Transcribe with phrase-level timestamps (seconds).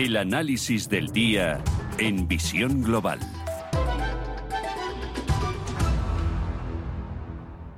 [0.00, 1.62] El análisis del día
[1.98, 3.20] en Visión Global.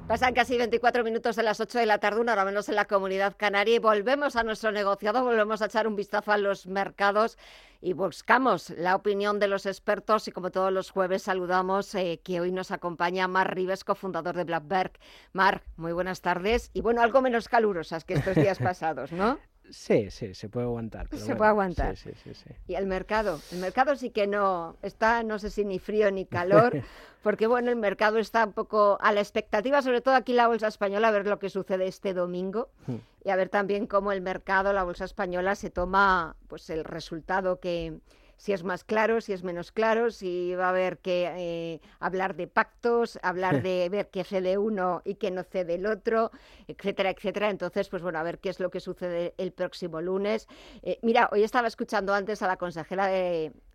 [0.06, 2.84] Pasan casi 24 minutos de las 8 de la tarde, una hora menos en la
[2.84, 7.38] comunidad canaria, y volvemos a nuestro negociado, volvemos a echar un vistazo a los mercados
[7.80, 10.28] y buscamos la opinión de los expertos.
[10.28, 14.44] Y como todos los jueves, saludamos eh, que hoy nos acompaña Mar Rives, cofundador de
[14.44, 14.92] Blackberg.
[15.32, 16.70] Mar, muy buenas tardes.
[16.72, 19.40] Y bueno, algo menos calurosas que estos días pasados, ¿no?
[19.72, 21.08] Sí, sí, se puede aguantar.
[21.08, 21.96] se puede aguantar.
[21.96, 25.64] Sí, sí, sí, Y el mercado, el mercado sí que no está, no sé si
[25.64, 26.72] ni frío ni calor,
[27.22, 30.68] porque bueno, el mercado está un poco a la expectativa, sobre todo aquí la bolsa
[30.68, 32.96] española, a ver lo que sucede este domingo hmm.
[33.24, 37.58] y a ver también cómo el mercado, la bolsa española, se toma pues el resultado
[37.58, 37.98] que,
[38.42, 42.34] si es más claro, si es menos claro, si va a haber que eh, hablar
[42.34, 46.32] de pactos, hablar de ver qué cede uno y qué no cede el otro,
[46.66, 47.50] etcétera, etcétera.
[47.50, 50.48] Entonces, pues bueno, a ver qué es lo que sucede el próximo lunes.
[50.82, 53.06] Eh, mira, hoy estaba escuchando antes a la consejera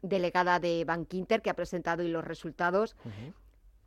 [0.02, 2.98] delegada de Bankinter que ha presentado hoy los resultados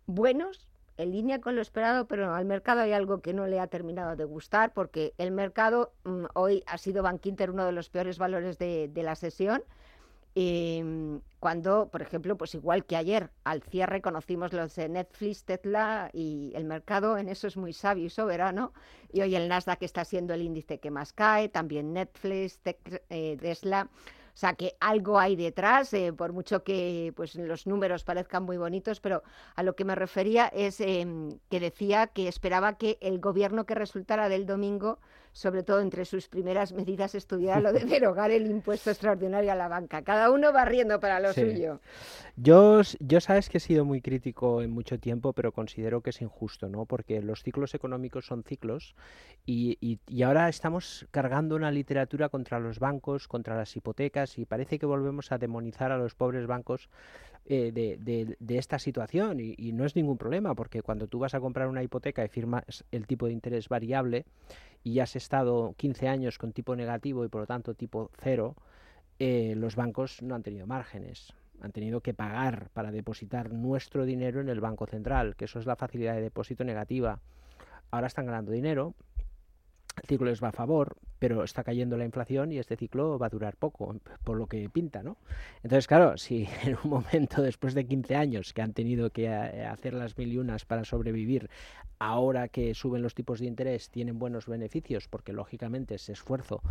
[0.06, 3.66] buenos, en línea con lo esperado, pero al mercado hay algo que no le ha
[3.66, 8.16] terminado de gustar, porque el mercado mm, hoy ha sido Bankinter uno de los peores
[8.16, 9.62] valores de la sesión.
[10.34, 16.10] Em, cuando, por ejemplo, pues igual que ayer, al cierre conocimos los de Netflix, Tesla
[16.12, 18.72] y el mercado en eso es muy sabio y soberano.
[19.12, 22.60] Y hoy el Nasdaq está siendo el índice que más cae, también Netflix,
[23.08, 23.88] eh, Tesla.
[24.32, 28.56] O sea que algo hay detrás, eh, por mucho que pues, los números parezcan muy
[28.56, 29.22] bonitos, pero
[29.56, 33.74] a lo que me refería es em, que decía que esperaba que el gobierno que
[33.74, 34.98] resultara del domingo
[35.32, 39.68] sobre todo entre sus primeras medidas, estudiar lo de derogar el impuesto extraordinario a la
[39.68, 40.02] banca.
[40.02, 41.80] Cada uno va riendo para lo suyo.
[42.36, 46.20] Yo, yo sabes que he sido muy crítico en mucho tiempo, pero considero que es
[46.22, 46.86] injusto, ¿no?
[46.86, 48.94] Porque los ciclos económicos son ciclos
[49.46, 54.78] y, y, ahora estamos cargando una literatura contra los bancos, contra las hipotecas y parece
[54.78, 56.88] que volvemos a demonizar a los pobres bancos
[57.46, 61.34] eh, de, de, de, esta situación y, no es ningún problema porque cuando tú vas
[61.34, 64.24] a comprar una hipoteca y firmas el tipo de interés variable
[64.84, 68.54] y has estado 15 años con tipo negativo y por lo tanto tipo cero,
[69.18, 71.34] eh, los bancos no han tenido márgenes.
[71.60, 75.66] Han tenido que pagar para depositar nuestro dinero en el Banco Central, que eso es
[75.66, 77.20] la facilidad de depósito negativa.
[77.90, 78.94] Ahora están ganando dinero,
[80.00, 83.26] el ciclo les va a favor, pero está cayendo la inflación y este ciclo va
[83.26, 83.94] a durar poco,
[84.24, 85.16] por lo que pinta, ¿no?
[85.62, 89.66] Entonces, claro, si en un momento después de 15 años que han tenido que eh,
[89.66, 91.50] hacer las mil y unas para sobrevivir,
[91.98, 96.62] ahora que suben los tipos de interés tienen buenos beneficios, porque lógicamente ese esfuerzo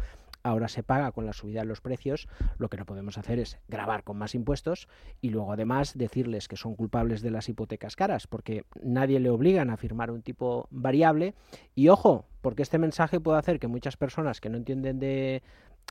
[0.43, 2.27] ahora se paga con la subida de los precios,
[2.57, 4.87] lo que no podemos hacer es grabar con más impuestos
[5.21, 9.69] y luego además decirles que son culpables de las hipotecas caras, porque nadie le obligan
[9.69, 11.33] a firmar un tipo variable
[11.75, 15.43] y ojo, porque este mensaje puede hacer que muchas personas que no entienden de,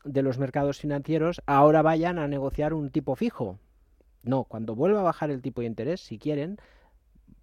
[0.04, 3.58] de los mercados financieros ahora vayan a negociar un tipo fijo.
[4.22, 6.58] No, cuando vuelva a bajar el tipo de interés, si quieren,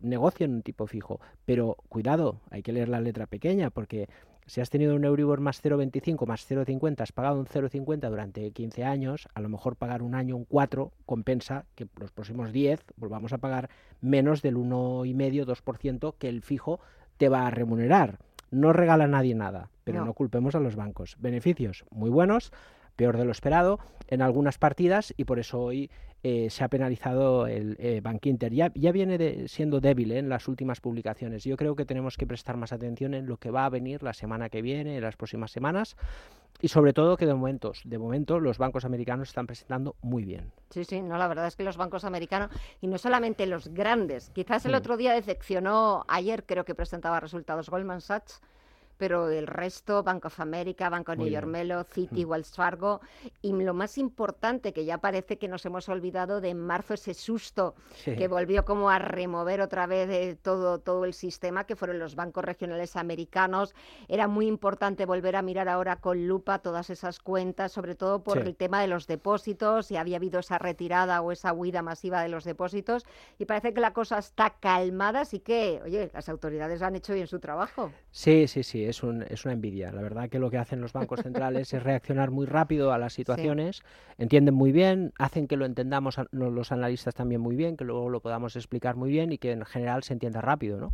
[0.02, 1.20] negocien un tipo fijo.
[1.46, 4.08] Pero cuidado, hay que leer la letra pequeña, porque
[4.48, 8.84] si has tenido un Euribor más 0,25 más 0,50, has pagado un 0,50 durante 15
[8.84, 13.34] años, a lo mejor pagar un año un 4 compensa que los próximos 10 volvamos
[13.34, 13.70] a pagar
[14.02, 16.80] menos del 1,5-2% que el fijo
[17.18, 18.20] te va a remunerar.
[18.52, 21.18] No regala a nadie nada, pero no culpemos a los bancos.
[21.20, 22.52] Beneficios muy buenos,
[22.96, 25.90] peor de lo esperado en algunas partidas y por eso hoy
[26.24, 28.52] eh, se ha penalizado el eh, Bank Inter.
[28.52, 31.44] Ya, ya viene siendo débil eh, en las últimas publicaciones.
[31.44, 34.14] Yo creo que tenemos que prestar más atención en lo que va a venir la
[34.14, 35.96] semana que viene, en las próximas semanas
[36.62, 40.52] y sobre todo que de momentos, de momento los bancos americanos están presentando muy bien.
[40.72, 42.50] Sí, sí, no, la verdad es que los bancos americanos
[42.82, 44.78] y no solamente los grandes, quizás el mm.
[44.78, 48.42] otro día decepcionó, ayer creo que presentaba resultados Goldman Sachs
[48.98, 52.30] pero el resto, Bank of America, Banco New York Melo, Citi, mm.
[52.30, 53.02] Wells Fargo,
[53.42, 57.14] y lo más importante, que ya parece que nos hemos olvidado de en marzo ese
[57.14, 62.00] susto que volvió como a remover otra vez de todo, todo el sistema, que fueron
[62.00, 63.74] los bancos regionales americanos.
[64.08, 68.38] Era muy importante volver a mirar ahora con lupa todas esas cuentas, sobre todo por
[68.38, 72.30] el tema de los depósitos, si había habido esa retirada o esa huida masiva de
[72.30, 73.06] los depósitos,
[73.38, 77.28] y parece que la cosa está calmada, así que, oye, las autoridades han hecho bien
[77.28, 77.92] su trabajo.
[78.12, 79.92] Sí, sí, sí es, un, es una envidia.
[79.92, 83.14] La verdad que lo que hacen los bancos centrales es reaccionar muy rápido a las
[83.14, 83.84] situaciones,
[84.18, 88.22] entienden muy bien, hacen que lo entendamos los analistas también muy bien, que luego lo
[88.22, 90.92] podamos explicar muy bien y que en general se entienda rápido, ¿no?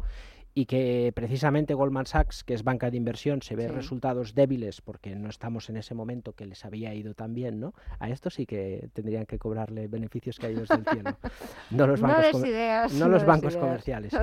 [0.54, 5.16] y que precisamente Goldman Sachs, que es banca de inversión, se ve resultados débiles porque
[5.16, 7.74] no estamos en ese momento que les había ido tan bien, ¿no?
[8.00, 11.18] A esto sí que tendrían que cobrarle beneficios caídos del cielo.
[11.72, 12.44] No los bancos,
[12.94, 14.14] no los bancos comerciales.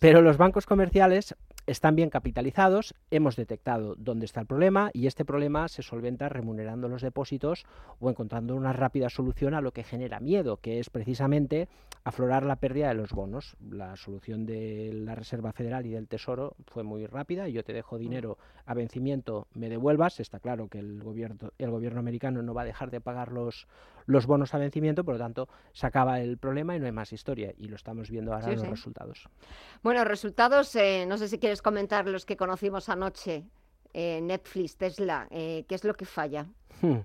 [0.00, 1.36] Pero los bancos comerciales
[1.70, 6.88] están bien capitalizados, hemos detectado dónde está el problema y este problema se solventa remunerando
[6.88, 7.64] los depósitos
[8.00, 11.68] o encontrando una rápida solución a lo que genera miedo, que es precisamente
[12.02, 13.56] aflorar la pérdida de los bonos.
[13.70, 17.46] La solución de la Reserva Federal y del Tesoro fue muy rápida.
[17.48, 18.36] Yo te dejo dinero
[18.66, 20.18] a vencimiento, me devuelvas.
[20.18, 23.68] Está claro que el gobierno, el gobierno americano no va a dejar de pagar los,
[24.10, 27.12] los bonos a vencimiento, por lo tanto, se acaba el problema y no hay más
[27.12, 27.52] historia.
[27.56, 29.28] Y lo estamos viendo ahora en los resultados.
[29.82, 33.44] Bueno, resultados, eh, no sé si quieres comentar los que conocimos anoche.
[33.92, 36.46] Eh, Netflix, Tesla, eh, ¿qué es lo que falla?
[36.80, 36.98] Hmm.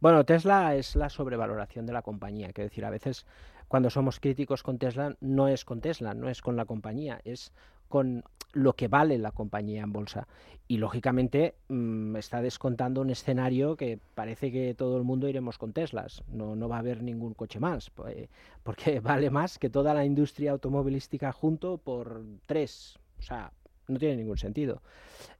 [0.00, 2.52] Bueno, Tesla es la sobrevaloración de la compañía.
[2.52, 3.26] Quiero decir, a veces
[3.68, 7.52] cuando somos críticos con Tesla, no es con Tesla, no es con la compañía, es
[7.92, 8.24] con
[8.54, 10.26] lo que vale la compañía en bolsa.
[10.66, 15.74] Y lógicamente mm, está descontando un escenario que parece que todo el mundo iremos con
[15.74, 16.22] Teslas.
[16.28, 18.30] No, no va a haber ningún coche más, pues,
[18.62, 22.98] porque vale más que toda la industria automovilística junto por tres.
[23.18, 23.52] O sea,
[23.88, 24.80] no tiene ningún sentido.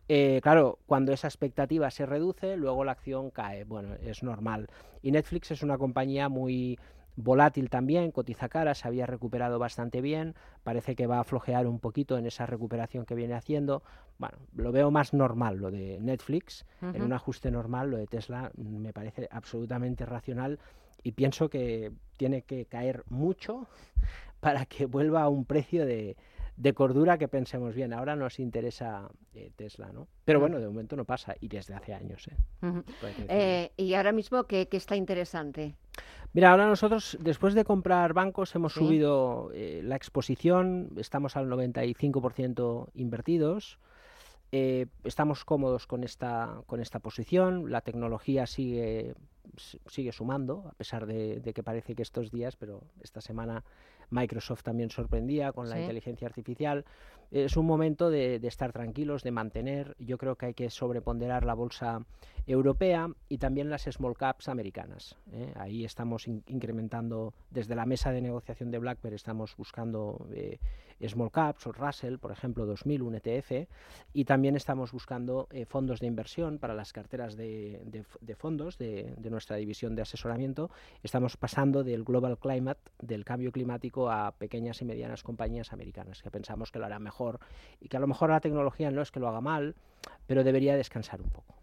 [0.08, 3.64] Eh, claro, cuando esa expectativa se reduce, luego la acción cae.
[3.64, 4.68] Bueno, es normal.
[5.00, 6.78] Y Netflix es una compañía muy
[7.16, 11.78] volátil también, cotiza cara, se había recuperado bastante bien, parece que va a flojear un
[11.78, 13.82] poquito en esa recuperación que viene haciendo.
[14.18, 18.50] Bueno, lo veo más normal lo de Netflix, en un ajuste normal lo de Tesla
[18.56, 20.58] me parece absolutamente racional
[21.02, 23.66] y pienso que tiene que caer mucho
[24.40, 26.16] para que vuelva a un precio de,
[26.56, 27.92] de cordura que pensemos bien.
[27.92, 30.08] Ahora nos interesa eh, Tesla, ¿no?
[30.24, 32.28] Pero bueno, de momento no pasa y desde hace años.
[32.28, 32.82] ¿eh?
[33.28, 35.74] eh y ahora mismo, ¿qué, está interesante?
[36.32, 42.88] Mira, ahora nosotros, después de comprar bancos, hemos subido eh, la exposición, estamos al 95%
[42.94, 43.78] invertidos.
[44.50, 49.14] estamos cómodos con esta, con esta posición, la tecnología sigue,
[49.86, 53.64] sigue sumando, a pesar de, de, que parece que estos días, pero esta semana
[54.12, 56.84] Microsoft también sorprendía con la inteligencia artificial.
[57.30, 59.96] Es un momento de, estar tranquilos, de mantener.
[59.98, 62.04] Yo creo que hay que sobreponderar la bolsa
[62.46, 65.16] europea y también las small caps americanas.
[65.32, 65.52] ¿eh?
[65.56, 70.58] Ahí estamos incrementando, desde la mesa de negociación de BlackBerry, estamos buscando eh,
[71.08, 73.68] small caps o Russell, por ejemplo, 2000, un ETF,
[74.12, 78.04] y también estamos buscando eh, fondos de inversión para las carteras de,
[78.36, 80.70] fondos de, nuestra división de asesoramiento.
[81.02, 86.30] Estamos pasando del Global Climate, del cambio climático, a pequeñas y medianas compañías americanas, que
[86.30, 87.40] pensamos que lo harán mejor
[87.80, 89.74] y que a lo mejor la tecnología no es que lo haga mal,
[90.26, 91.61] pero debería descansar un poco.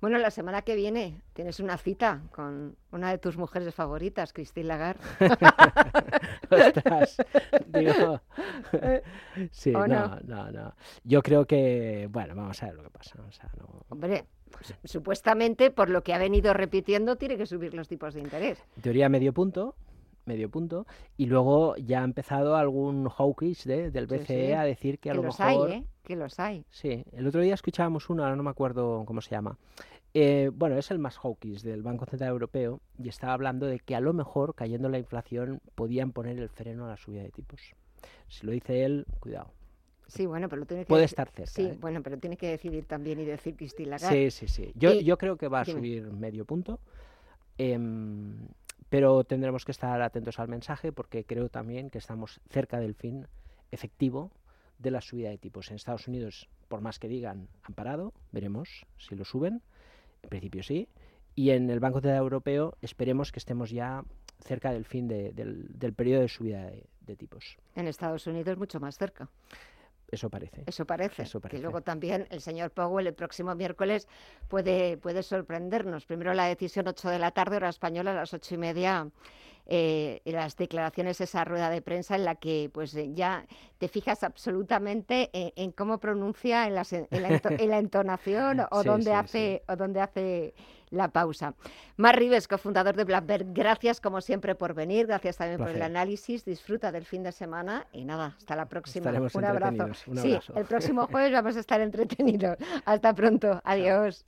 [0.00, 4.68] Bueno, la semana que viene tienes una cita con una de tus mujeres favoritas, Christine
[4.68, 5.02] Lagarde.
[6.50, 7.16] Ostras,
[7.66, 8.20] digo,
[9.50, 13.18] sí, no, no, no, Yo creo que, bueno, vamos a ver lo que pasa.
[13.88, 18.20] Hombre, pues, supuestamente por lo que ha venido repitiendo tiene que subir los tipos de
[18.20, 18.62] interés.
[18.80, 19.74] teoría medio punto
[20.26, 20.86] medio punto,
[21.16, 25.22] y luego ya ha empezado algún hawkish de, del BCE a decir que, a lo
[25.22, 25.70] los mejor...
[25.70, 25.84] Hay, ¿eh?
[26.02, 26.64] Que los hay.
[26.70, 29.56] Sí, el otro día escuchábamos uno, ahora no me acuerdo cómo se llama.
[30.16, 33.96] Eh, bueno, es el más hawkish del Banco Central Europeo y estaba hablando de que
[33.96, 37.60] a lo mejor, cayendo la inflación, podían poner el freno a la subida de tipos.
[38.28, 39.50] Si lo dice él, cuidado.
[40.06, 41.50] Sí, bueno, pero tiene que puede estar cerca.
[41.50, 41.78] Sí, ¿eh?
[41.80, 44.70] bueno, pero tiene que decidir también y decir Cristina Sí, sí, sí.
[44.76, 46.78] Yo, yo creo que va a subir medio punto.
[47.58, 47.78] Eh,
[48.94, 53.26] pero tendremos que estar atentos al mensaje porque creo también que estamos cerca del fin
[53.72, 54.30] efectivo
[54.78, 55.68] de la subida de tipos.
[55.68, 59.62] En Estados Unidos, por más que digan, han parado, veremos si lo suben,
[60.22, 60.86] en principio sí,
[61.34, 64.04] y en el Banco Central Europeo esperemos que estemos ya
[64.38, 66.70] cerca del fin del, periodo de subida
[67.00, 67.56] de, tipos.
[67.74, 69.28] En Estados Unidos mucho más cerca.
[70.10, 70.62] Eso parece.
[70.66, 71.22] Eso parece.
[71.22, 71.62] Eso parece.
[71.62, 74.08] luego también el señor Powell el próximo miércoles
[74.48, 76.06] puede, puede sorprendernos.
[76.06, 79.08] Primero la decisión 8 de la tarde, hora española, a las ocho y media.
[79.66, 83.46] Eh, las declaraciones, esa rueda de prensa en la que pues eh, ya
[83.78, 89.74] te fijas absolutamente en, cómo pronuncia, en la, en la, entonación o, dónde hace, o
[89.74, 90.54] dónde hace
[90.94, 91.54] la pausa.
[91.96, 96.44] Mar Rives, cofundador de Blackbird, gracias como siempre por venir, gracias también por el análisis,
[96.44, 99.10] disfruta del fin de semana y nada, hasta la próxima.
[99.10, 99.88] un abrazo.
[100.16, 102.56] Sí, el próximo jueves vamos a estar entretenidos.
[102.84, 104.24] Hasta pronto, adiós.